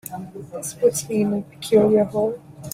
[0.51, 2.39] This puts me in a peculiar hole.